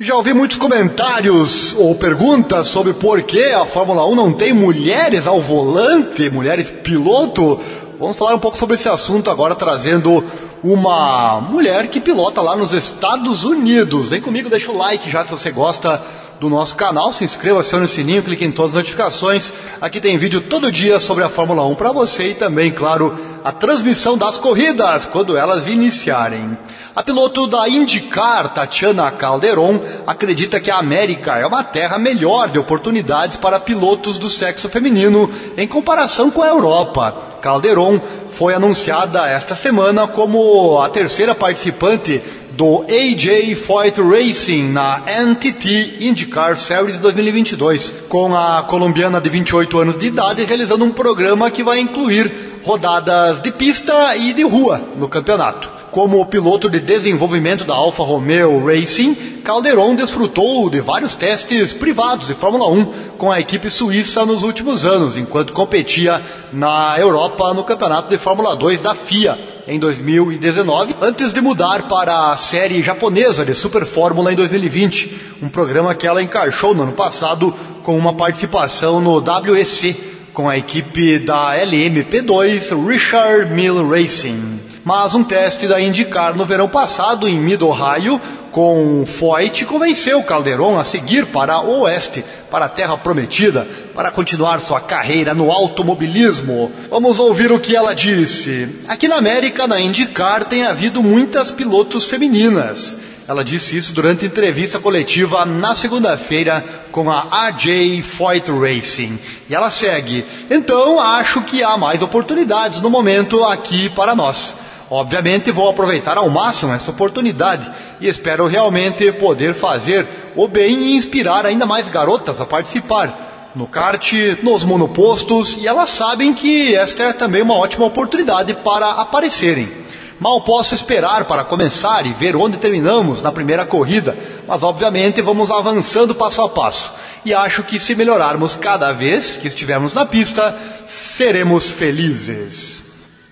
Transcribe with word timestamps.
Já 0.00 0.16
ouvi 0.16 0.34
muitos 0.34 0.56
comentários 0.56 1.72
ou 1.78 1.94
perguntas 1.94 2.66
sobre 2.66 2.92
por 2.94 3.22
que 3.22 3.52
a 3.52 3.64
Fórmula 3.64 4.04
1 4.04 4.14
não 4.16 4.32
tem 4.32 4.52
mulheres 4.52 5.24
ao 5.24 5.40
volante, 5.40 6.28
mulheres 6.28 6.68
piloto. 6.68 7.60
Vamos 8.00 8.16
falar 8.16 8.34
um 8.34 8.40
pouco 8.40 8.58
sobre 8.58 8.74
esse 8.74 8.88
assunto 8.88 9.30
agora, 9.30 9.54
trazendo 9.54 10.24
uma 10.64 11.40
mulher 11.40 11.86
que 11.86 12.00
pilota 12.00 12.40
lá 12.40 12.56
nos 12.56 12.72
Estados 12.72 13.44
Unidos. 13.44 14.08
Vem 14.08 14.20
comigo, 14.20 14.50
deixa 14.50 14.72
o 14.72 14.76
like 14.76 15.08
já 15.08 15.24
se 15.24 15.30
você 15.30 15.52
gosta 15.52 16.02
do 16.40 16.50
nosso 16.50 16.74
canal, 16.74 17.12
se 17.12 17.22
inscreva, 17.22 17.60
acione 17.60 17.84
o 17.84 17.88
sininho, 17.88 18.24
clique 18.24 18.44
em 18.44 18.50
todas 18.50 18.72
as 18.72 18.78
notificações. 18.78 19.52
Aqui 19.80 20.00
tem 20.00 20.16
vídeo 20.16 20.40
todo 20.40 20.72
dia 20.72 20.98
sobre 20.98 21.22
a 21.22 21.28
Fórmula 21.28 21.64
1 21.68 21.74
para 21.76 21.92
você 21.92 22.30
e 22.30 22.34
também, 22.34 22.72
claro, 22.72 23.16
a 23.44 23.52
transmissão 23.52 24.16
das 24.16 24.38
corridas 24.38 25.04
quando 25.04 25.36
elas 25.36 25.68
iniciarem. 25.68 26.56
A 26.96 27.02
piloto 27.02 27.46
da 27.46 27.68
IndyCar, 27.68 28.54
Tatiana 28.54 29.10
Calderon, 29.10 29.80
acredita 30.06 30.60
que 30.60 30.70
a 30.70 30.78
América 30.78 31.32
é 31.32 31.46
uma 31.46 31.62
terra 31.62 31.98
melhor 31.98 32.48
de 32.48 32.58
oportunidades 32.58 33.36
para 33.36 33.60
pilotos 33.60 34.18
do 34.18 34.30
sexo 34.30 34.68
feminino 34.70 35.30
em 35.58 35.68
comparação 35.68 36.30
com 36.30 36.42
a 36.42 36.48
Europa. 36.48 37.14
Calderon 37.42 38.00
foi 38.30 38.54
anunciada 38.54 39.28
esta 39.28 39.54
semana 39.54 40.06
como 40.06 40.80
a 40.80 40.88
terceira 40.88 41.34
participante 41.34 42.22
do 42.52 42.84
AJ 42.88 43.56
Foyt 43.56 44.00
Racing 44.00 44.70
na 44.70 45.02
NTT 45.06 45.98
IndyCar 46.00 46.56
Series 46.56 46.98
2022, 46.98 47.92
com 48.08 48.34
a 48.34 48.62
colombiana 48.62 49.20
de 49.20 49.28
28 49.28 49.80
anos 49.80 49.98
de 49.98 50.06
idade 50.06 50.44
realizando 50.44 50.84
um 50.84 50.92
programa 50.92 51.50
que 51.50 51.64
vai 51.64 51.80
incluir 51.80 52.53
rodadas 52.64 53.42
de 53.42 53.52
pista 53.52 54.16
e 54.16 54.32
de 54.32 54.42
rua 54.42 54.80
no 54.96 55.08
campeonato. 55.08 55.70
Como 55.90 56.26
piloto 56.26 56.68
de 56.68 56.80
desenvolvimento 56.80 57.64
da 57.64 57.74
Alfa 57.74 58.02
Romeo 58.02 58.66
Racing, 58.66 59.14
Calderon 59.44 59.94
desfrutou 59.94 60.68
de 60.68 60.80
vários 60.80 61.14
testes 61.14 61.72
privados 61.72 62.26
de 62.26 62.34
Fórmula 62.34 62.66
1 62.68 62.84
com 63.16 63.30
a 63.30 63.38
equipe 63.38 63.70
suíça 63.70 64.26
nos 64.26 64.42
últimos 64.42 64.84
anos, 64.84 65.16
enquanto 65.16 65.52
competia 65.52 66.20
na 66.52 66.98
Europa 66.98 67.54
no 67.54 67.62
campeonato 67.62 68.08
de 68.08 68.18
Fórmula 68.18 68.56
2 68.56 68.80
da 68.80 68.94
FIA 68.94 69.38
em 69.68 69.78
2019, 69.78 70.96
antes 71.00 71.32
de 71.32 71.40
mudar 71.40 71.86
para 71.86 72.32
a 72.32 72.36
série 72.36 72.82
japonesa 72.82 73.44
de 73.44 73.54
Super 73.54 73.86
Fórmula 73.86 74.32
em 74.32 74.36
2020, 74.36 75.36
um 75.42 75.48
programa 75.48 75.94
que 75.94 76.06
ela 76.06 76.22
encaixou 76.22 76.74
no 76.74 76.82
ano 76.82 76.92
passado 76.92 77.54
com 77.84 77.96
uma 77.96 78.14
participação 78.14 79.00
no 79.00 79.22
WEC 79.22 80.13
com 80.34 80.48
a 80.50 80.58
equipe 80.58 81.18
da 81.20 81.56
LMP2 81.56 82.86
Richard 82.86 83.54
Mill 83.54 83.88
Racing 83.88 84.60
mas 84.84 85.14
um 85.14 85.24
teste 85.24 85.66
da 85.66 85.80
IndyCar 85.80 86.36
no 86.36 86.44
verão 86.44 86.68
passado 86.68 87.26
em 87.26 87.38
Mid-Ohio 87.38 88.20
com 88.52 89.04
Foyt 89.06 89.64
convenceu 89.64 90.22
Calderon 90.22 90.78
a 90.78 90.84
seguir 90.84 91.26
para 91.26 91.60
o 91.60 91.80
oeste, 91.80 92.22
para 92.50 92.66
a 92.66 92.68
Terra 92.68 92.96
Prometida, 92.96 93.66
para 93.94 94.10
continuar 94.10 94.60
sua 94.60 94.80
carreira 94.80 95.34
no 95.34 95.50
automobilismo. 95.50 96.70
Vamos 96.90 97.18
ouvir 97.18 97.50
o 97.50 97.58
que 97.58 97.74
ela 97.74 97.94
disse. 97.94 98.68
Aqui 98.86 99.08
na 99.08 99.16
América, 99.16 99.66
na 99.66 99.80
IndyCar, 99.80 100.44
tem 100.44 100.64
havido 100.64 101.02
muitas 101.02 101.50
pilotos 101.50 102.04
femininas. 102.04 102.96
Ela 103.26 103.42
disse 103.42 103.74
isso 103.74 103.92
durante 103.94 104.26
entrevista 104.26 104.78
coletiva 104.78 105.46
na 105.46 105.74
segunda-feira 105.74 106.62
com 106.92 107.10
a 107.10 107.46
AJ 107.46 108.02
Foyt 108.02 108.50
Racing. 108.50 109.18
E 109.48 109.54
ela 109.54 109.70
segue. 109.70 110.26
Então, 110.50 111.00
acho 111.00 111.40
que 111.40 111.62
há 111.62 111.78
mais 111.78 112.02
oportunidades 112.02 112.82
no 112.82 112.90
momento 112.90 113.42
aqui 113.42 113.88
para 113.88 114.14
nós. 114.14 114.54
Obviamente 114.90 115.50
vou 115.50 115.70
aproveitar 115.70 116.18
ao 116.18 116.28
máximo 116.28 116.74
essa 116.74 116.90
oportunidade 116.90 117.70
e 117.98 118.06
espero 118.06 118.46
realmente 118.46 119.10
poder 119.12 119.54
fazer 119.54 120.06
o 120.36 120.46
bem 120.46 120.78
e 120.78 120.96
inspirar 120.96 121.46
ainda 121.46 121.64
mais 121.64 121.88
garotas 121.88 122.40
a 122.42 122.44
participar 122.44 123.50
no 123.54 123.66
kart, 123.66 124.12
nos 124.42 124.64
monopostos 124.64 125.56
e 125.56 125.66
elas 125.66 125.88
sabem 125.88 126.34
que 126.34 126.74
esta 126.74 127.04
é 127.04 127.12
também 127.12 127.40
uma 127.40 127.56
ótima 127.56 127.86
oportunidade 127.86 128.52
para 128.52 128.90
aparecerem. 128.90 129.83
Mal 130.20 130.40
posso 130.42 130.74
esperar 130.74 131.24
para 131.24 131.44
começar 131.44 132.06
e 132.06 132.12
ver 132.12 132.36
onde 132.36 132.56
terminamos 132.56 133.20
na 133.20 133.32
primeira 133.32 133.66
corrida, 133.66 134.16
mas 134.46 134.62
obviamente 134.62 135.20
vamos 135.20 135.50
avançando 135.50 136.14
passo 136.14 136.42
a 136.42 136.48
passo. 136.48 136.92
E 137.24 137.34
acho 137.34 137.62
que 137.62 137.80
se 137.80 137.94
melhorarmos 137.94 138.56
cada 138.56 138.92
vez 138.92 139.36
que 139.36 139.48
estivermos 139.48 139.94
na 139.94 140.06
pista, 140.06 140.56
seremos 140.86 141.68
felizes. 141.68 142.84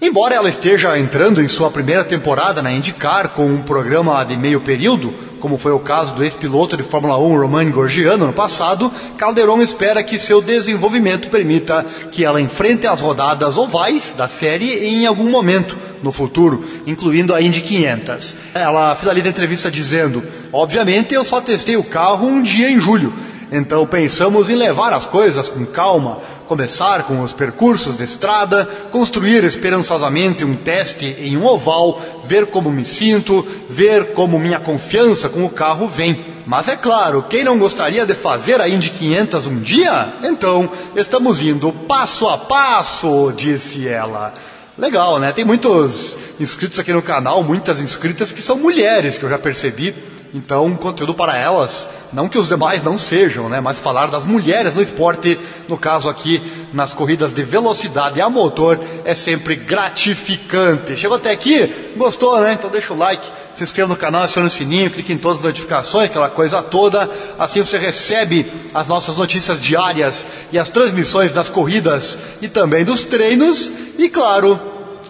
Embora 0.00 0.34
ela 0.34 0.48
esteja 0.48 0.98
entrando 0.98 1.42
em 1.42 1.48
sua 1.48 1.70
primeira 1.70 2.02
temporada 2.02 2.62
na 2.62 2.72
IndyCar 2.72 3.30
com 3.30 3.44
um 3.46 3.62
programa 3.62 4.24
de 4.24 4.36
meio 4.36 4.60
período, 4.60 5.12
como 5.40 5.58
foi 5.58 5.72
o 5.72 5.80
caso 5.80 6.14
do 6.14 6.22
ex-piloto 6.22 6.76
de 6.76 6.82
Fórmula 6.82 7.18
1 7.18 7.40
Romain 7.40 7.70
Grosjean 7.70 8.18
no 8.18 8.32
passado, 8.32 8.92
Calderon 9.16 9.60
espera 9.60 10.02
que 10.02 10.18
seu 10.18 10.40
desenvolvimento 10.40 11.28
permita 11.28 11.84
que 12.12 12.24
ela 12.24 12.40
enfrente 12.40 12.86
as 12.86 13.00
rodadas 13.00 13.56
ovais 13.56 14.14
da 14.16 14.28
série 14.28 14.86
em 14.86 15.06
algum 15.06 15.28
momento 15.30 15.76
no 16.02 16.12
futuro, 16.12 16.64
incluindo 16.86 17.34
a 17.34 17.42
Indy 17.42 17.60
500. 17.60 18.36
Ela 18.54 18.94
finaliza 18.94 19.28
a 19.28 19.30
entrevista 19.30 19.70
dizendo: 19.70 20.22
Obviamente 20.52 21.14
eu 21.14 21.24
só 21.24 21.40
testei 21.40 21.76
o 21.76 21.84
carro 21.84 22.26
um 22.26 22.42
dia 22.42 22.70
em 22.70 22.80
julho, 22.80 23.12
então 23.52 23.86
pensamos 23.86 24.48
em 24.48 24.54
levar 24.54 24.92
as 24.92 25.06
coisas 25.06 25.48
com 25.48 25.66
calma, 25.66 26.18
começar 26.46 27.04
com 27.04 27.20
os 27.20 27.32
percursos 27.32 27.96
de 27.96 28.04
estrada, 28.04 28.64
construir 28.92 29.44
esperançosamente 29.44 30.44
um 30.44 30.56
teste 30.56 31.06
em 31.18 31.36
um 31.36 31.46
oval, 31.46 32.00
ver 32.24 32.46
como 32.46 32.70
me 32.70 32.84
sinto, 32.84 33.46
ver 33.68 34.12
como 34.12 34.38
minha 34.38 34.60
confiança 34.60 35.28
com 35.28 35.44
o 35.44 35.50
carro 35.50 35.88
vem. 35.88 36.24
Mas 36.46 36.68
é 36.68 36.76
claro, 36.76 37.24
quem 37.28 37.44
não 37.44 37.58
gostaria 37.58 38.06
de 38.06 38.14
fazer 38.14 38.60
a 38.60 38.68
Indy 38.68 38.90
500 38.90 39.46
um 39.46 39.60
dia? 39.60 40.14
Então, 40.22 40.68
estamos 40.96 41.42
indo 41.42 41.72
passo 41.72 42.28
a 42.28 42.38
passo, 42.38 43.32
disse 43.36 43.86
ela. 43.86 44.32
Legal, 44.76 45.18
né? 45.18 45.30
Tem 45.30 45.44
muitos 45.44 46.16
inscritos 46.40 46.78
aqui 46.78 46.92
no 46.92 47.02
canal, 47.02 47.42
muitas 47.44 47.80
inscritas 47.80 48.32
que 48.32 48.40
são 48.40 48.56
mulheres, 48.56 49.18
que 49.18 49.24
eu 49.24 49.28
já 49.28 49.38
percebi. 49.38 49.94
Então, 50.32 50.76
conteúdo 50.76 51.12
para 51.12 51.36
elas, 51.36 51.88
não 52.12 52.28
que 52.28 52.38
os 52.38 52.48
demais 52.48 52.84
não 52.84 52.96
sejam, 52.96 53.48
né, 53.48 53.60
mas 53.60 53.80
falar 53.80 54.06
das 54.06 54.24
mulheres 54.24 54.74
no 54.74 54.82
esporte, 54.82 55.38
no 55.68 55.76
caso 55.76 56.08
aqui 56.08 56.40
nas 56.72 56.94
corridas 56.94 57.32
de 57.32 57.42
velocidade 57.42 58.20
a 58.20 58.30
motor, 58.30 58.78
é 59.04 59.14
sempre 59.14 59.56
gratificante. 59.56 60.96
Chegou 60.96 61.16
até 61.16 61.32
aqui? 61.32 61.92
Gostou, 61.96 62.40
né? 62.40 62.52
Então 62.52 62.70
deixa 62.70 62.92
o 62.92 62.96
like, 62.96 63.28
se 63.56 63.64
inscreva 63.64 63.88
no 63.88 63.96
canal, 63.96 64.22
acione 64.22 64.46
o 64.46 64.50
sininho, 64.50 64.90
clique 64.90 65.12
em 65.12 65.18
todas 65.18 65.38
as 65.38 65.44
notificações, 65.44 66.08
aquela 66.08 66.30
coisa 66.30 66.62
toda. 66.62 67.10
Assim 67.36 67.60
você 67.60 67.76
recebe 67.78 68.50
as 68.72 68.86
nossas 68.86 69.16
notícias 69.16 69.60
diárias 69.60 70.24
e 70.52 70.58
as 70.58 70.70
transmissões 70.70 71.32
das 71.32 71.48
corridas 71.48 72.16
e 72.40 72.48
também 72.48 72.84
dos 72.84 73.04
treinos. 73.04 73.72
E 73.98 74.08
claro, 74.08 74.58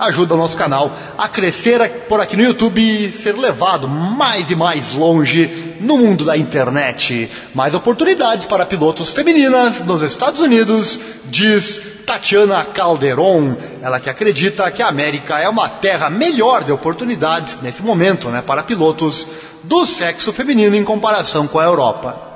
ajuda 0.01 0.35
o 0.35 0.37
nosso 0.37 0.57
canal 0.57 0.97
a 1.17 1.29
crescer 1.29 2.07
por 2.09 2.21
aqui 2.21 2.37
no 2.37 2.43
YouTube 2.43 2.81
e 2.81 3.13
ser 3.13 3.37
levado 3.37 3.87
mais 3.87 4.51
e 4.51 4.57
mais 4.57 4.95
longe 4.95 5.77
no 5.81 5.99
mundo 5.99 6.25
da 6.25 6.37
internet. 6.37 7.31
Mais 7.55 7.75
oportunidades 7.75 8.47
para 8.47 8.65
pilotos 8.65 9.11
femininas 9.11 9.85
nos 9.85 10.03
Estados 10.03 10.41
Unidos, 10.41 10.99
diz 11.27 11.81
Tatiana 12.07 12.65
Calderon. 12.65 13.55
Ela 13.83 14.01
que 14.01 14.09
acredita 14.09 14.71
que 14.71 14.83
a 14.83 14.89
América 14.89 15.39
é 15.39 15.49
uma 15.49 15.69
terra 15.69 16.09
melhor 16.09 16.65
de 16.65 16.73
oportunidades 16.73 17.59
nesse 17.61 17.83
momento 17.83 18.29
né, 18.31 18.43
para 18.43 18.63
pilotos 18.63 19.29
do 19.63 19.85
sexo 19.85 20.33
feminino 20.33 20.75
em 20.75 20.85
comparação 20.85 21.47
com 21.47 21.59
a 21.59 21.65
Europa. 21.65 22.30